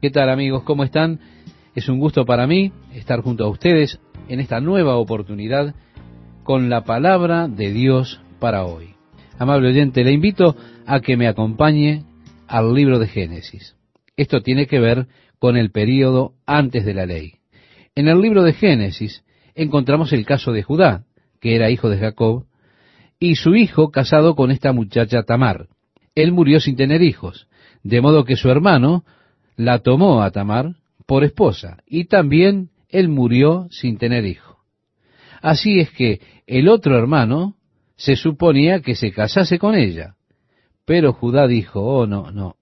[0.00, 0.62] ¿Qué tal amigos?
[0.62, 1.20] ¿Cómo están?
[1.74, 5.74] Es un gusto para mí estar junto a ustedes en esta nueva oportunidad
[6.42, 8.94] con la palabra de Dios para hoy.
[9.38, 12.04] Amable oyente, le invito a que me acompañe
[12.48, 13.76] al libro de Génesis.
[14.16, 15.06] Esto tiene que ver
[15.38, 17.34] con el período antes de la ley.
[17.94, 19.22] En el libro de Génesis
[19.54, 21.04] encontramos el caso de Judá,
[21.42, 22.46] que era hijo de Jacob,
[23.18, 25.66] y su hijo casado con esta muchacha Tamar.
[26.14, 27.48] Él murió sin tener hijos,
[27.82, 29.04] de modo que su hermano
[29.60, 34.58] la tomó a Tamar por esposa, y también él murió sin tener hijo.
[35.42, 37.56] Así es que el otro hermano
[37.96, 40.16] se suponía que se casase con ella.
[40.86, 42.56] Pero Judá dijo, oh no, no,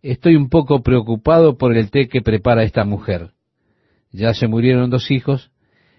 [0.00, 3.32] estoy un poco preocupado por el té que prepara esta mujer.
[4.10, 5.50] Ya se murieron dos hijos,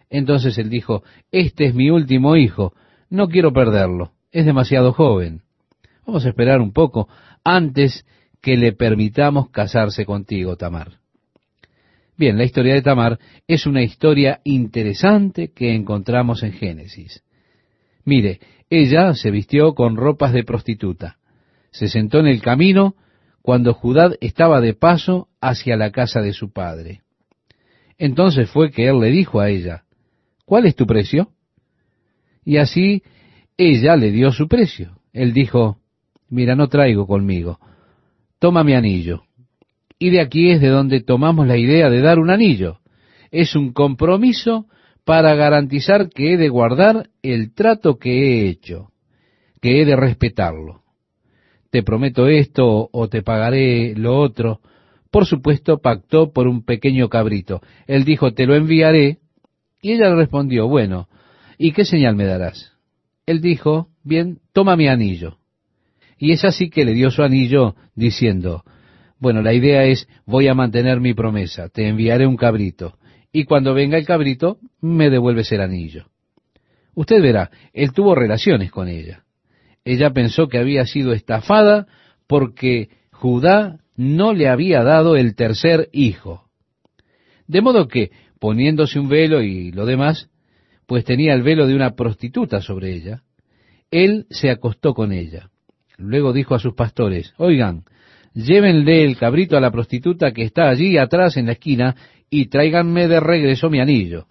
[0.09, 2.73] entonces él dijo, este es mi último hijo,
[3.11, 5.43] no quiero perderlo, es demasiado joven.
[6.07, 7.07] Vamos a esperar un poco
[7.43, 8.05] antes
[8.41, 10.99] que le permitamos casarse contigo, Tamar.
[12.17, 17.23] Bien, la historia de Tamar es una historia interesante que encontramos en Génesis.
[18.03, 21.17] Mire, ella se vistió con ropas de prostituta.
[21.71, 22.95] Se sentó en el camino
[23.41, 27.01] cuando Judá estaba de paso hacia la casa de su padre.
[27.97, 29.83] Entonces fue que él le dijo a ella,
[30.45, 31.31] ¿cuál es tu precio?
[32.43, 33.03] Y así
[33.57, 34.97] ella le dio su precio.
[35.13, 35.79] Él dijo,
[36.29, 37.59] mira, no traigo conmigo,
[38.41, 39.21] toma mi anillo.
[39.99, 42.79] Y de aquí es de donde tomamos la idea de dar un anillo.
[43.29, 44.65] Es un compromiso
[45.05, 48.89] para garantizar que he de guardar el trato que he hecho,
[49.61, 50.81] que he de respetarlo.
[51.69, 54.59] Te prometo esto o te pagaré lo otro.
[55.11, 57.61] Por supuesto, pactó por un pequeño cabrito.
[57.85, 59.19] Él dijo, te lo enviaré
[59.83, 61.07] y ella le respondió, bueno,
[61.59, 62.73] ¿y qué señal me darás?
[63.27, 65.37] Él dijo, bien, toma mi anillo.
[66.21, 68.63] Y es así que le dio su anillo diciendo,
[69.17, 72.99] bueno, la idea es, voy a mantener mi promesa, te enviaré un cabrito,
[73.33, 76.05] y cuando venga el cabrito, me devuelves el anillo.
[76.93, 79.23] Usted verá, él tuvo relaciones con ella.
[79.83, 81.87] Ella pensó que había sido estafada
[82.27, 86.51] porque Judá no le había dado el tercer hijo.
[87.47, 90.29] De modo que poniéndose un velo y lo demás,
[90.85, 93.23] pues tenía el velo de una prostituta sobre ella,
[93.89, 95.50] él se acostó con ella.
[96.01, 97.83] Luego dijo a sus pastores, oigan,
[98.33, 101.95] llévenle el cabrito a la prostituta que está allí atrás en la esquina
[102.29, 104.25] y tráiganme de regreso mi anillo.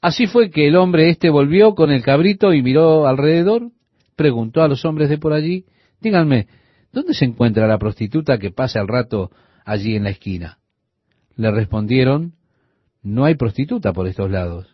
[0.00, 3.72] Así fue que el hombre éste volvió con el cabrito y miró alrededor,
[4.16, 5.66] preguntó a los hombres de por allí,
[6.00, 6.46] díganme,
[6.92, 9.30] ¿dónde se encuentra la prostituta que pasa el rato
[9.64, 10.58] allí en la esquina?
[11.36, 12.34] Le respondieron,
[13.02, 14.66] no hay prostituta por estos lados.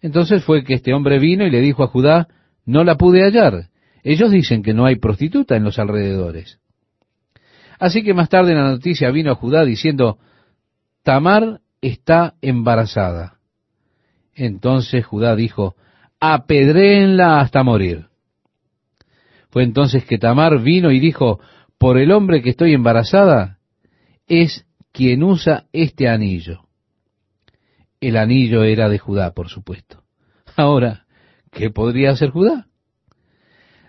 [0.00, 2.28] Entonces fue que este hombre vino y le dijo a Judá,
[2.64, 3.69] no la pude hallar.
[4.02, 6.58] Ellos dicen que no hay prostituta en los alrededores.
[7.78, 10.18] Así que más tarde la noticia vino a Judá diciendo,
[11.02, 13.38] Tamar está embarazada.
[14.34, 15.76] Entonces Judá dijo,
[16.20, 18.06] apedréenla hasta morir.
[19.50, 21.40] Fue entonces que Tamar vino y dijo,
[21.78, 23.58] por el hombre que estoy embarazada,
[24.26, 26.66] es quien usa este anillo.
[28.00, 30.02] El anillo era de Judá, por supuesto.
[30.56, 31.06] Ahora,
[31.50, 32.69] ¿qué podría hacer Judá?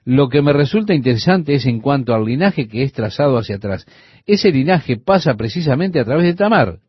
[0.03, 3.85] Lo que me resulta interesante es en cuanto al linaje que es trazado hacia atrás.
[4.25, 6.79] Ese linaje pasa precisamente a través de Tamar.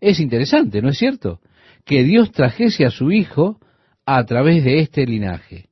[0.00, 1.40] Es interesante, ¿no es cierto?
[1.84, 3.58] Que Dios trajese a su hijo
[4.06, 5.68] a través de este linaje.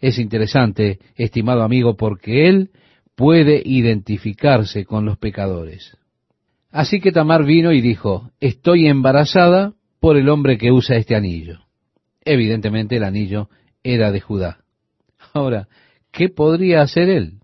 [0.00, 2.70] Es interesante, estimado amigo, porque él
[3.14, 5.96] puede identificarse con los pecadores.
[6.70, 11.60] Así que Tamar vino y dijo, estoy embarazada por el hombre que usa este anillo.
[12.24, 13.48] Evidentemente el anillo
[13.82, 14.58] era de Judá.
[15.32, 15.68] Ahora,
[16.12, 17.40] ¿qué podría hacer él?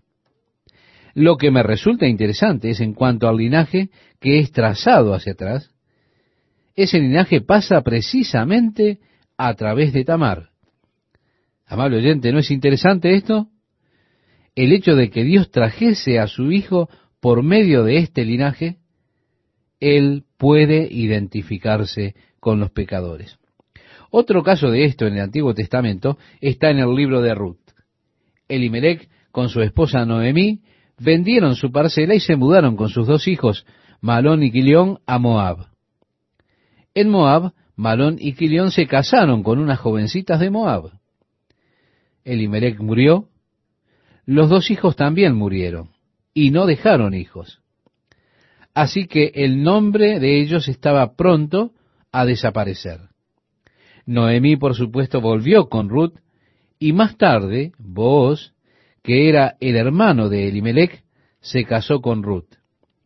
[1.13, 3.89] Lo que me resulta interesante es en cuanto al linaje
[4.21, 5.71] que es trazado hacia atrás,
[6.75, 8.99] ese linaje pasa precisamente
[9.37, 10.49] a través de Tamar.
[11.65, 13.49] Amable oyente, ¿no es interesante esto?
[14.55, 16.89] El hecho de que Dios trajese a su hijo
[17.19, 18.77] por medio de este linaje,
[19.79, 23.37] él puede identificarse con los pecadores.
[24.09, 27.68] Otro caso de esto en el Antiguo Testamento está en el libro de Ruth.
[28.49, 30.61] Elimelech, con su esposa Noemí,
[30.99, 33.65] vendieron su parcela y se mudaron con sus dos hijos,
[34.01, 35.67] Malón y Quilión, a Moab.
[36.93, 40.91] En Moab, Malón y Quilión se casaron con unas jovencitas de Moab.
[42.25, 43.29] Elimelech murió,
[44.25, 45.91] los dos hijos también murieron,
[46.33, 47.61] y no dejaron hijos.
[48.73, 51.71] Así que el nombre de ellos estaba pronto
[52.11, 52.99] a desaparecer.
[54.05, 56.15] Noemí, por supuesto, volvió con Ruth,
[56.79, 58.53] y más tarde, Booz,
[59.03, 61.03] que era el hermano de Elimelech,
[61.41, 62.55] se casó con Ruth.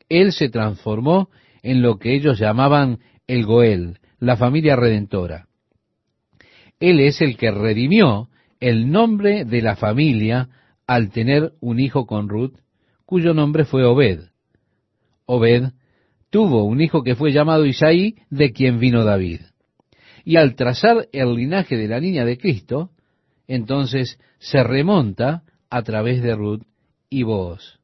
[0.09, 1.29] Él se transformó
[1.63, 5.47] en lo que ellos llamaban el Goel, la familia redentora.
[6.79, 8.29] Él es el que redimió
[8.59, 10.49] el nombre de la familia
[10.85, 12.55] al tener un hijo con Ruth,
[13.05, 14.19] cuyo nombre fue Obed.
[15.25, 15.71] Obed
[16.29, 19.41] tuvo un hijo que fue llamado Isaí, de quien vino David.
[20.25, 22.91] Y al trazar el linaje de la niña de Cristo,
[23.55, 26.63] entonces se remonta a través de Ruth
[27.09, 27.79] y Boaz.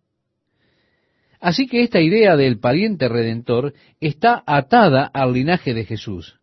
[1.39, 6.39] Así que esta idea del pariente redentor está atada al linaje de Jesús,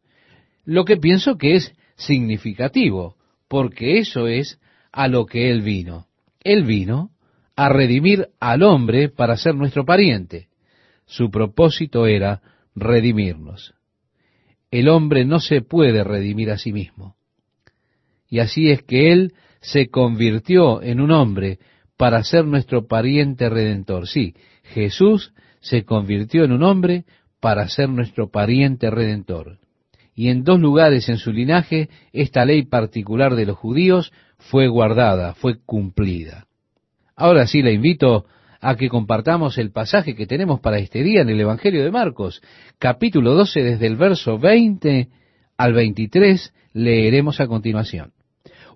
[0.64, 3.16] lo que pienso que es significativo,
[3.48, 4.58] porque eso es
[4.92, 6.06] a lo que Él vino.
[6.42, 7.10] Él vino
[7.54, 10.48] a redimir al hombre para ser nuestro pariente.
[11.04, 12.40] Su propósito era
[12.74, 13.76] redimirnos
[14.70, 17.15] el hombre no se puede redimir a sí mismo.
[18.28, 21.58] Y así es que Él se convirtió en un hombre
[21.96, 24.06] para ser nuestro pariente redentor.
[24.06, 27.04] Sí, Jesús se convirtió en un hombre
[27.40, 29.58] para ser nuestro pariente redentor.
[30.14, 35.34] Y en dos lugares en su linaje esta ley particular de los judíos fue guardada,
[35.34, 36.46] fue cumplida.
[37.14, 38.26] Ahora sí le invito
[38.60, 42.42] a que compartamos el pasaje que tenemos para este día en el Evangelio de Marcos,
[42.78, 45.08] capítulo 12, desde el verso 20
[45.56, 48.12] al 23, leeremos a continuación.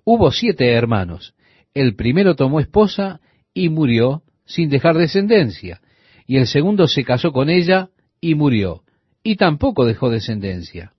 [0.03, 1.33] Hubo siete hermanos.
[1.73, 3.21] El primero tomó esposa
[3.53, 5.81] y murió sin dejar descendencia,
[6.27, 7.89] y el segundo se casó con ella
[8.19, 8.83] y murió,
[9.23, 10.93] y tampoco dejó descendencia.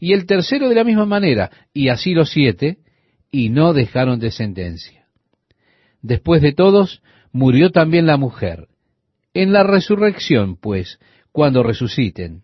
[0.00, 2.78] Y el tercero de la misma manera, y así los siete,
[3.30, 5.06] y no dejaron descendencia.
[6.00, 7.02] Después de todos,
[7.32, 8.68] murió también la mujer.
[9.34, 10.98] En la resurrección, pues,
[11.32, 12.42] cuando resuciten,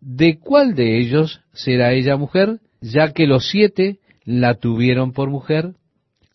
[0.00, 5.72] ¿de cuál de ellos será ella mujer, ya que los siete la tuvieron por mujer?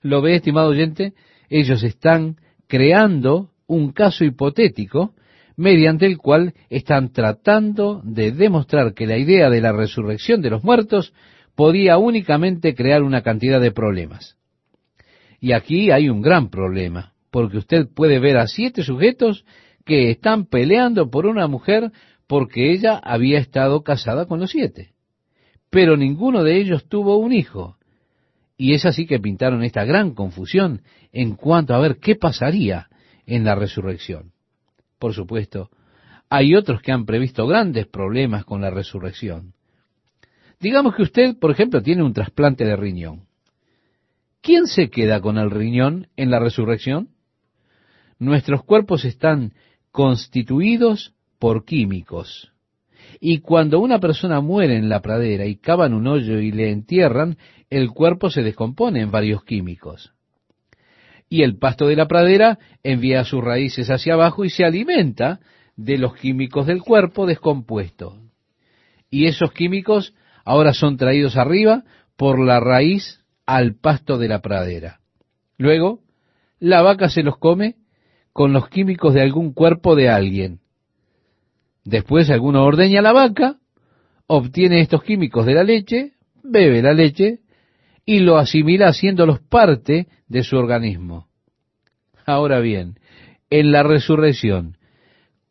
[0.02, 1.14] ¿Lo ve, estimado oyente?
[1.50, 5.14] Ellos están creando un caso hipotético
[5.56, 10.64] mediante el cual están tratando de demostrar que la idea de la resurrección de los
[10.64, 11.14] muertos
[11.56, 14.38] podía únicamente crear una cantidad de problemas.
[15.40, 19.46] Y aquí hay un gran problema porque usted puede ver a siete sujetos
[19.86, 21.92] que están peleando por una mujer
[22.28, 24.94] porque ella había estado casada con los siete.
[25.70, 27.78] Pero ninguno de ellos tuvo un hijo.
[28.62, 32.90] Y es así que pintaron esta gran confusión en cuanto a ver qué pasaría
[33.26, 34.34] en la resurrección.
[35.00, 35.72] Por supuesto,
[36.30, 39.56] hay otros que han previsto grandes problemas con la resurrección.
[40.60, 43.26] Digamos que usted, por ejemplo, tiene un trasplante de riñón.
[44.42, 47.10] ¿Quién se queda con el riñón en la resurrección?
[48.20, 49.54] Nuestros cuerpos están
[49.92, 52.54] constituidos por químicos.
[53.24, 57.38] Y cuando una persona muere en la pradera y cavan un hoyo y le entierran,
[57.70, 60.12] el cuerpo se descompone en varios químicos.
[61.30, 65.40] Y el pasto de la pradera envía sus raíces hacia abajo y se alimenta
[65.76, 68.18] de los químicos del cuerpo descompuesto.
[69.12, 71.84] Y esos químicos ahora son traídos arriba
[72.18, 75.00] por la raíz al pasto de la pradera.
[75.60, 76.00] Luego,
[76.58, 77.76] la vaca se los come
[78.34, 80.62] con los químicos de algún cuerpo de alguien.
[81.84, 83.58] Después alguno ordeña la vaca,
[84.28, 87.40] obtiene estos químicos de la leche, bebe la leche
[88.06, 91.28] y lo asimila haciéndolos parte de su organismo.
[92.26, 92.96] Ahora bien,
[93.50, 94.78] en la resurrección,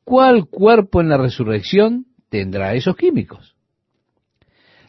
[0.05, 3.57] ¿cuál cuerpo en la resurrección tendrá esos químicos?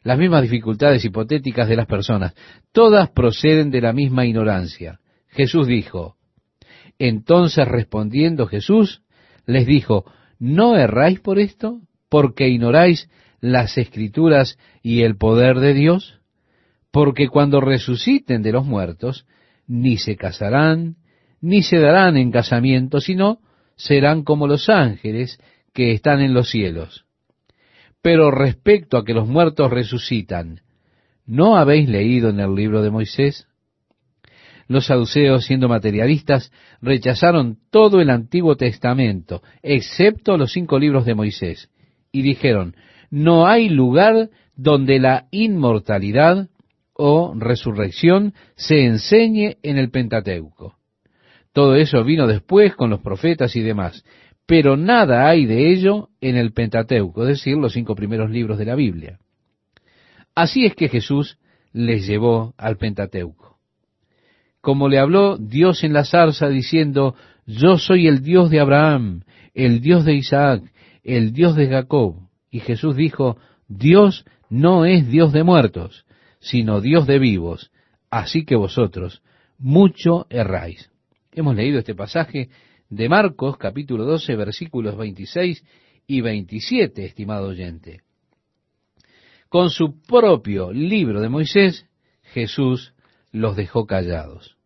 [0.03, 2.33] Las mismas dificultades hipotéticas de las personas,
[2.71, 4.99] todas proceden de la misma ignorancia.
[5.27, 6.17] Jesús dijo,
[6.97, 9.03] entonces respondiendo Jesús,
[9.45, 10.05] les dijo,
[10.41, 11.81] ¿no erráis por esto?
[12.09, 13.09] Porque ignoráis
[13.41, 16.19] las escrituras y el poder de Dios?
[16.91, 19.27] Porque cuando resuciten de los muertos,
[19.67, 20.95] ni se casarán,
[21.41, 23.39] ni se darán en casamiento, sino
[23.75, 25.39] serán como los ángeles
[25.73, 27.05] que están en los cielos.
[28.01, 30.61] Pero respecto a que los muertos resucitan,
[31.27, 33.47] ¿no habéis leído en el libro de Moisés?
[34.71, 36.49] Los saduceos, siendo materialistas,
[36.81, 41.69] rechazaron todo el Antiguo Testamento, excepto los cinco libros de Moisés,
[42.13, 42.77] y dijeron,
[43.09, 46.47] no hay lugar donde la inmortalidad
[46.93, 50.77] o resurrección se enseñe en el Pentateuco.
[51.51, 54.05] Todo eso vino después con los profetas y demás.
[54.45, 58.65] Pero nada hay de ello en el Pentateuco, es decir, los cinco primeros libros de
[58.65, 59.19] la Biblia.
[60.33, 61.39] Así es que Jesús
[61.73, 63.50] les llevó al Pentateuco.
[64.61, 67.15] Como le habló Dios en la zarza diciendo,
[67.45, 70.63] yo soy el Dios de Abraham, el Dios de Isaac,
[71.03, 72.15] el Dios de Jacob.
[72.51, 73.37] Y Jesús dijo,
[73.67, 76.05] Dios no es Dios de muertos,
[76.39, 77.71] sino Dios de vivos.
[78.09, 79.23] Así que vosotros
[79.57, 80.91] mucho erráis.
[81.31, 82.49] Hemos leído este pasaje
[82.89, 85.63] de Marcos capítulo 12 versículos 26
[86.07, 88.01] y 27, estimado oyente.
[89.47, 91.87] Con su propio libro de Moisés,
[92.33, 92.93] Jesús
[93.31, 94.57] los dejó callados.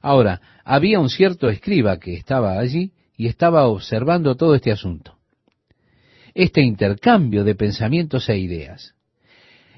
[0.00, 5.18] Ahora, había un cierto escriba que estaba allí y estaba observando todo este asunto.
[6.34, 8.94] Este intercambio de pensamientos e ideas.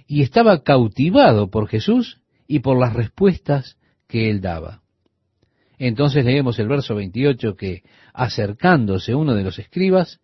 [0.07, 4.83] Y estaba cautivado por Jesús y por las respuestas que él daba.
[5.78, 10.21] Entonces leemos el verso 28 que, acercándose uno de los escribas,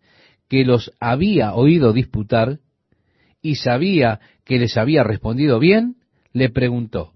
[0.47, 2.59] que los había oído disputar
[3.41, 5.97] y sabía que les había respondido bien,
[6.31, 7.13] le preguntó.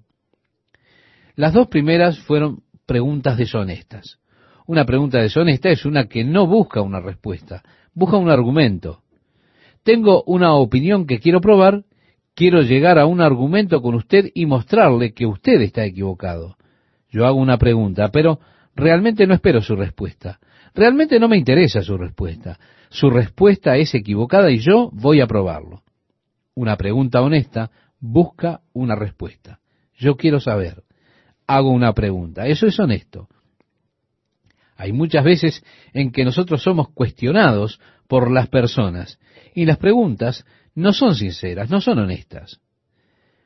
[1.36, 4.20] Las dos primeras fueron preguntas deshonestas.
[4.68, 7.64] Una pregunta deshonesta es una que no busca una respuesta,
[7.94, 9.02] busca un argumento.
[9.84, 11.84] Tengo una opinión que quiero probar,
[12.36, 16.56] quiero llegar a un argumento con usted y mostrarle que usted está equivocado.
[17.10, 18.40] Yo hago una pregunta, pero
[18.76, 20.40] realmente no espero su respuesta.
[20.76, 22.60] Realmente no me interesa su respuesta.
[22.90, 25.82] Su respuesta es equivocada y yo voy a probarlo.
[26.56, 29.60] Una pregunta honesta busca una respuesta.
[29.96, 30.84] Yo quiero saber.
[31.54, 32.48] Hago una pregunta.
[32.48, 33.28] Eso es honesto.
[34.76, 39.20] Hay muchas veces en que nosotros somos cuestionados por las personas
[39.54, 42.60] y las preguntas no son sinceras, no son honestas.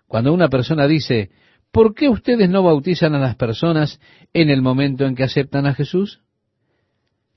[0.07, 1.31] Cuando una persona dice,
[1.73, 3.99] ¿por qué ustedes no bautizan a las personas
[4.31, 6.21] en el momento en que aceptan a Jesús?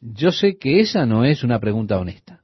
[0.00, 2.42] Yo sé que esa no es una pregunta honesta.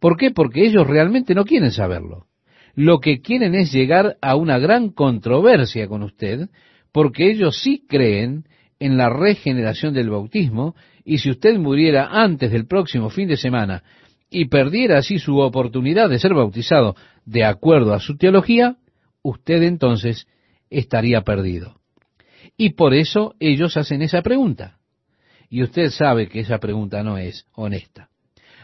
[0.00, 0.30] ¿Por qué?
[0.30, 2.26] Porque ellos realmente no quieren saberlo.
[2.74, 6.48] Lo que quieren es llegar a una gran controversia con usted,
[6.92, 8.44] porque ellos sí creen
[8.78, 13.82] en la regeneración del bautismo, y si usted muriera antes del próximo fin de semana
[14.30, 18.76] y perdiera así su oportunidad de ser bautizado de acuerdo a su teología,
[19.22, 20.26] usted entonces
[20.70, 21.80] estaría perdido.
[22.56, 24.78] Y por eso ellos hacen esa pregunta.
[25.48, 28.10] Y usted sabe que esa pregunta no es honesta.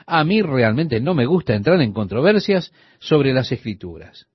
[0.06, 4.26] A mí realmente no me gusta entrar en controversias sobre las escrituras.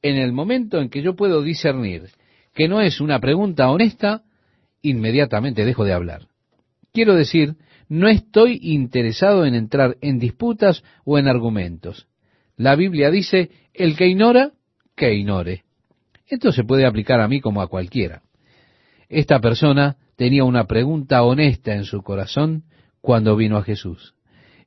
[0.00, 2.08] En el momento en que yo puedo discernir
[2.54, 4.22] que no es una pregunta honesta,
[4.82, 6.28] inmediatamente dejo de hablar.
[6.92, 7.56] Quiero decir,
[7.88, 12.06] no estoy interesado en entrar en disputas o en argumentos.
[12.56, 14.52] La Biblia dice, el que ignora,
[14.94, 15.64] que ignore.
[16.26, 18.22] Esto se puede aplicar a mí como a cualquiera.
[19.08, 22.64] Esta persona tenía una pregunta honesta en su corazón
[23.00, 24.14] cuando vino a Jesús.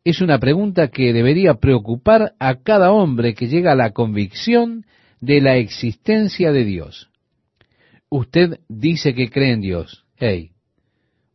[0.03, 4.85] Es una pregunta que debería preocupar a cada hombre que llega a la convicción
[5.19, 7.09] de la existencia de Dios.
[8.09, 10.05] Usted dice que cree en Dios.
[10.17, 10.51] Hey,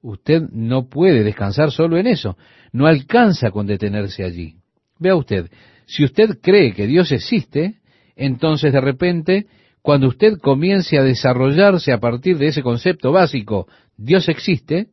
[0.03, 2.37] usted no puede descansar solo en eso.
[2.73, 4.57] No alcanza con detenerse allí.
[4.99, 5.51] Vea usted,
[5.87, 7.81] si usted cree que Dios existe,
[8.15, 9.47] entonces de repente,
[9.83, 14.89] cuando usted comience a desarrollarse a partir de ese concepto básico, Dios existe,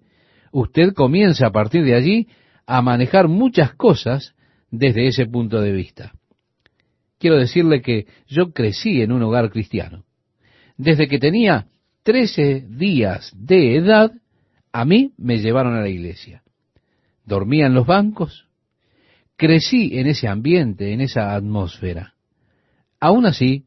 [0.51, 2.27] usted comienza a partir de allí
[2.65, 4.33] a manejar muchas cosas
[4.71, 6.13] desde ese punto de vista.
[7.19, 10.06] Quiero decirle que yo crecí en un hogar cristiano.
[10.77, 11.67] Desde que tenía
[12.03, 14.11] trece días de edad,
[14.71, 16.43] a mí me llevaron a la iglesia.
[17.25, 18.47] Dormía en los bancos.
[19.35, 22.13] Crecí en ese ambiente, en esa atmósfera.
[22.99, 23.65] Aún así,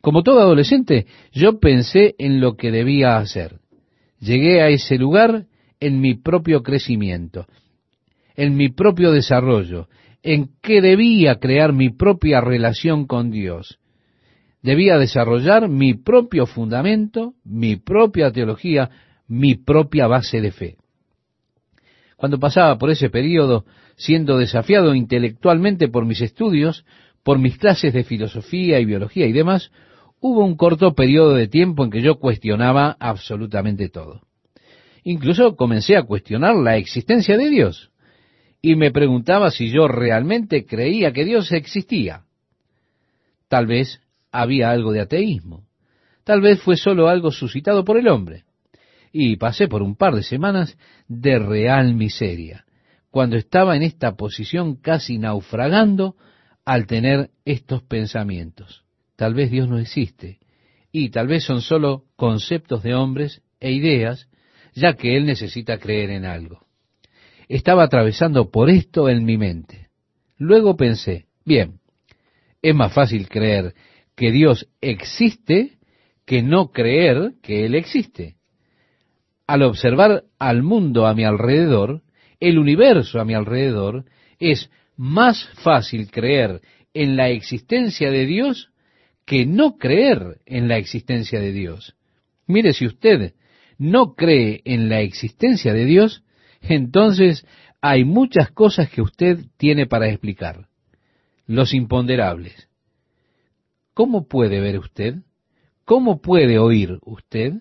[0.00, 3.60] como todo adolescente, yo pensé en lo que debía hacer.
[4.18, 5.46] Llegué a ese lugar
[5.78, 7.46] en mi propio crecimiento,
[8.34, 9.88] en mi propio desarrollo,
[10.22, 13.78] en que debía crear mi propia relación con Dios
[14.66, 18.90] debía desarrollar mi propio fundamento, mi propia teología,
[19.28, 20.76] mi propia base de fe.
[22.16, 26.84] Cuando pasaba por ese periodo, siendo desafiado intelectualmente por mis estudios,
[27.22, 29.70] por mis clases de filosofía y biología y demás,
[30.18, 34.22] hubo un corto periodo de tiempo en que yo cuestionaba absolutamente todo.
[35.04, 37.92] Incluso comencé a cuestionar la existencia de Dios
[38.60, 42.22] y me preguntaba si yo realmente creía que Dios existía.
[43.46, 44.00] Tal vez
[44.40, 45.66] había algo de ateísmo.
[46.24, 48.44] Tal vez fue solo algo suscitado por el hombre.
[49.12, 50.76] Y pasé por un par de semanas
[51.08, 52.64] de real miseria,
[53.10, 56.16] cuando estaba en esta posición casi naufragando
[56.64, 58.84] al tener estos pensamientos.
[59.14, 60.40] Tal vez Dios no existe,
[60.92, 64.28] y tal vez son solo conceptos de hombres e ideas
[64.74, 66.66] ya que él necesita creer en algo.
[67.48, 69.88] Estaba atravesando por esto en mi mente.
[70.36, 71.80] Luego pensé, bien,
[72.60, 73.74] es más fácil creer
[74.16, 75.78] que Dios existe
[76.24, 78.36] que no creer que Él existe.
[79.46, 82.02] Al observar al mundo a mi alrededor,
[82.40, 84.04] el universo a mi alrededor,
[84.40, 86.60] es más fácil creer
[86.94, 88.70] en la existencia de Dios
[89.24, 91.94] que no creer en la existencia de Dios.
[92.46, 93.34] Mire, si usted
[93.78, 96.24] no cree en la existencia de Dios,
[96.62, 97.46] entonces
[97.80, 100.68] hay muchas cosas que usted tiene para explicar.
[101.46, 102.68] Los imponderables.
[103.96, 105.22] ¿Cómo puede ver usted?
[105.86, 107.54] ¿Cómo puede oír usted?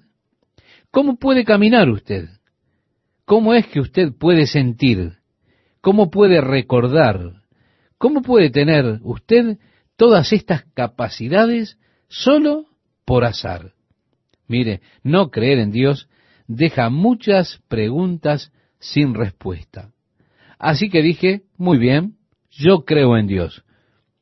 [0.91, 2.27] ¿Cómo puede caminar usted?
[3.23, 5.13] ¿Cómo es que usted puede sentir?
[5.79, 7.41] ¿Cómo puede recordar?
[7.97, 9.59] ¿Cómo puede tener usted
[9.95, 12.65] todas estas capacidades solo
[13.05, 13.71] por azar?
[14.45, 16.09] Mire, no creer en Dios
[16.49, 19.93] deja muchas preguntas sin respuesta.
[20.59, 22.17] Así que dije, muy bien,
[22.49, 23.63] yo creo en Dios.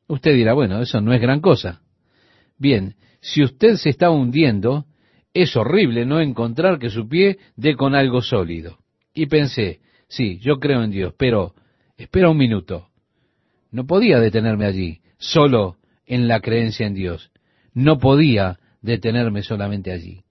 [0.06, 1.80] Usted dirá, bueno, eso no es gran cosa.
[2.58, 4.86] Bien, si usted se está hundiendo,
[5.32, 8.78] es horrible no encontrar que su pie dé con algo sólido.
[9.14, 11.54] Y pensé, sí, yo creo en Dios, pero
[11.96, 12.88] espera un minuto.
[13.70, 17.30] No podía detenerme allí, solo en la creencia en Dios.
[17.72, 20.22] No podía detenerme solamente allí.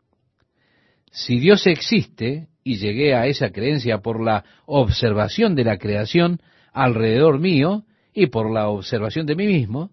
[1.12, 6.39] Si Dios existe, y llegué a esa creencia por la observación de la creación
[6.72, 9.92] alrededor mío y por la observación de mí mismo,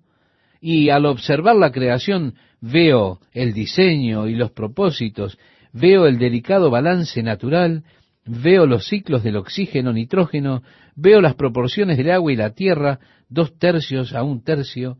[0.61, 5.38] y al observar la creación veo el diseño y los propósitos,
[5.73, 7.85] veo el delicado balance natural,
[8.26, 10.62] veo los ciclos del oxígeno, nitrógeno,
[10.95, 14.99] veo las proporciones del agua y la tierra, dos tercios a un tercio,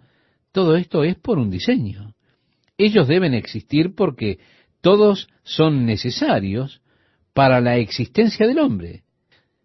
[0.53, 2.15] todo esto es por un diseño.
[2.79, 4.39] Ellos deben existir porque
[4.81, 6.81] todos son necesarios
[7.35, 9.03] para la existencia del hombre.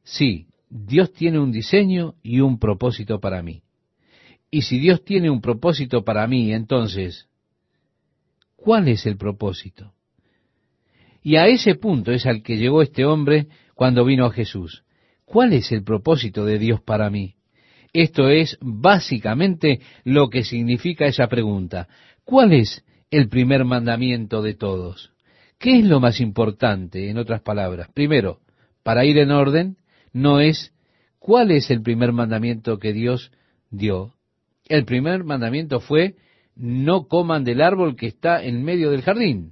[0.03, 3.64] Sí, Dios tiene un diseño y un propósito para mí.
[4.55, 7.27] Y si Dios tiene un propósito para mí, entonces,
[8.55, 9.91] ¿cuál es el propósito?
[11.21, 14.85] Y a ese punto es al que llegó este hombre cuando vino a Jesús.
[15.25, 17.35] ¿Cuál es el propósito de Dios para mí?
[17.91, 21.89] Esto es básicamente lo que significa esa pregunta.
[22.23, 25.11] ¿Cuál es el primer mandamiento de todos?
[25.59, 27.89] ¿Qué es lo más importante, en otras palabras?
[27.93, 28.39] Primero,
[28.83, 29.75] para ir en orden,
[30.13, 30.73] no es
[31.19, 33.33] cuál es el primer mandamiento que Dios
[33.69, 34.14] dio.
[34.67, 36.15] El primer mandamiento fue,
[36.55, 39.51] no coman del árbol que está en medio del jardín.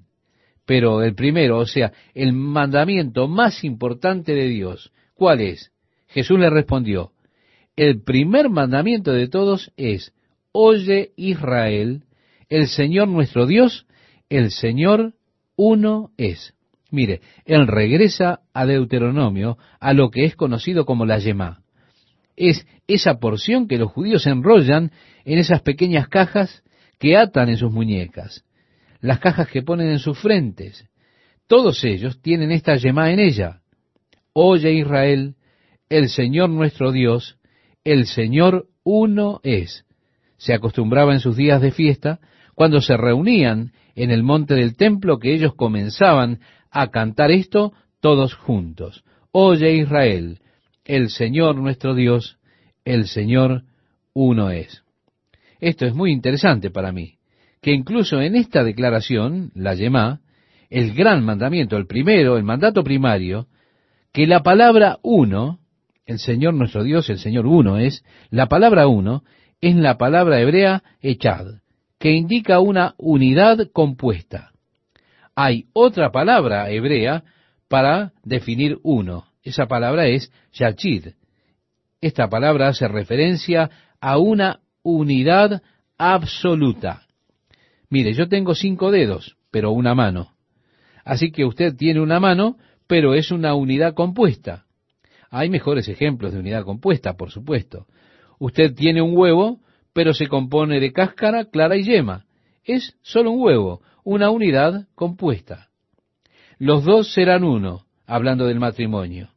[0.65, 5.71] Pero el primero, o sea, el mandamiento más importante de Dios, ¿cuál es?
[6.08, 7.12] Jesús le respondió,
[7.76, 10.13] el primer mandamiento de todos es,
[10.52, 12.04] oye Israel,
[12.49, 13.88] el Señor nuestro Dios,
[14.30, 15.13] el Señor
[15.56, 16.54] uno es.
[16.91, 21.62] Mire, él regresa a Deuteronomio, a lo que es conocido como la Yemá.
[22.36, 24.91] Es esa porción que los judíos enrollan
[25.26, 26.63] en esas pequeñas cajas
[27.00, 28.43] que atan en sus muñecas,
[29.02, 30.88] las cajas que ponen en sus frentes.
[31.48, 33.62] Todos ellos tienen esta Yemá en ella.
[34.34, 35.36] Oye Israel,
[35.89, 37.38] el Señor nuestro Dios,
[37.84, 39.86] el Señor uno es.
[40.38, 42.19] Se acostumbraba en sus días de fiesta,
[42.56, 46.39] cuando se reunían en el monte del templo que ellos comenzaban
[46.72, 49.04] a cantar esto todos juntos.
[49.32, 50.39] Oye Israel,
[50.86, 52.38] el Señor nuestro Dios,
[52.86, 53.63] el Señor
[54.13, 54.84] uno es.
[55.60, 57.15] Esto es muy interesante para mí,
[57.62, 60.22] que incluso en esta declaración, la Yemá,
[60.69, 63.48] el gran mandamiento, el primero, el mandato primario,
[64.12, 65.60] que la palabra uno,
[66.06, 69.24] el Señor nuestro Dios, el Señor uno es, la palabra uno,
[69.62, 71.62] es la palabra hebrea echad,
[71.98, 74.52] que indica una unidad compuesta.
[75.36, 77.24] Hay otra palabra hebrea
[77.69, 79.26] para definir uno.
[79.43, 81.10] Esa palabra es yachid.
[82.01, 85.62] Esta palabra hace referencia a una unidad
[85.97, 87.08] absoluta.
[87.89, 90.34] Mire, yo tengo cinco dedos, pero una mano.
[91.06, 94.65] Así que usted tiene una mano, pero es una unidad compuesta.
[95.29, 97.88] Hay mejores ejemplos de unidad compuesta, por supuesto.
[98.39, 99.60] Usted tiene un huevo,
[99.93, 102.25] pero se compone de cáscara, clara y yema.
[102.63, 105.69] Es solo un huevo, una unidad compuesta.
[106.60, 109.29] Los dos serán uno, hablando del matrimonio.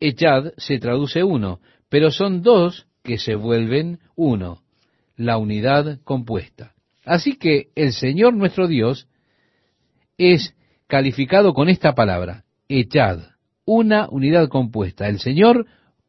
[0.00, 4.62] Echad se traduce uno, pero son dos que se vuelven uno,
[5.16, 6.74] la unidad compuesta.
[7.04, 9.08] Así que el Señor nuestro Dios
[10.18, 10.54] es
[10.86, 13.20] calificado con esta palabra, echad,
[13.64, 15.08] una unidad compuesta.
[15.08, 15.66] El Señor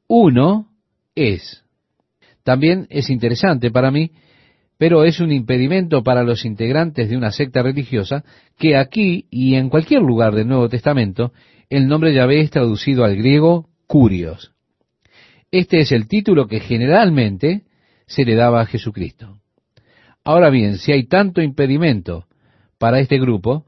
[0.07, 0.69] uno
[1.15, 1.63] es.
[2.43, 4.11] También es interesante para mí
[4.77, 8.23] pero es un impedimento para los integrantes de una secta religiosa
[8.57, 11.31] que aquí y en cualquier lugar del Nuevo Testamento
[11.69, 14.51] el nombre Yahvé es traducido al griego curios.
[15.51, 17.63] Este es el título que generalmente
[18.05, 19.39] se le daba a Jesucristo.
[20.23, 22.25] Ahora bien, si hay tanto impedimento
[22.77, 23.65] para este grupo,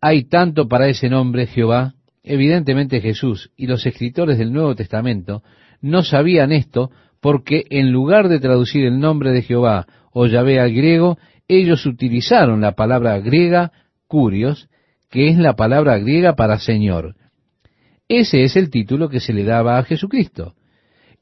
[0.00, 5.42] hay tanto para ese nombre Jehová, evidentemente Jesús y los escritores del Nuevo Testamento
[5.80, 6.90] no sabían esto
[7.20, 11.18] porque en lugar de traducir el nombre de Jehová o Yahvé al griego,
[11.48, 13.72] ellos utilizaron la palabra griega
[14.06, 14.68] curios,
[15.10, 17.14] que es la palabra griega para Señor.
[18.08, 20.54] Ese es el título que se le daba a Jesucristo.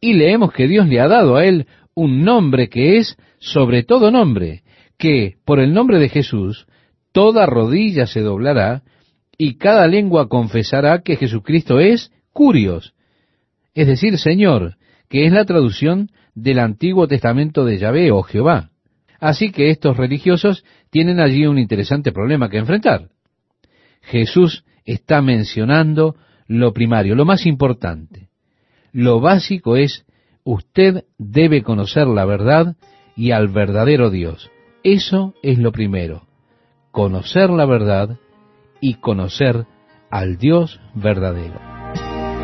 [0.01, 4.11] Y leemos que Dios le ha dado a él un nombre que es sobre todo
[4.11, 4.63] nombre,
[4.97, 6.67] que por el nombre de Jesús
[7.13, 8.83] toda rodilla se doblará
[9.37, 12.95] y cada lengua confesará que Jesucristo es curios,
[13.75, 14.77] es decir, Señor,
[15.09, 18.68] que es la traducción del Antiguo Testamento de Yahvé o Jehová.
[19.19, 23.09] Así que estos religiosos tienen allí un interesante problema que enfrentar.
[24.03, 28.31] Jesús está mencionando lo primario, lo más importante.
[28.93, 30.07] Lo básico es,
[30.45, 32.77] usted debe conocer la verdad
[33.17, 34.51] y al verdadero Dios.
[34.83, 36.27] Eso es lo primero.
[36.91, 38.19] Conocer la verdad
[38.81, 39.67] y conocer
[40.11, 41.78] al Dios verdadero.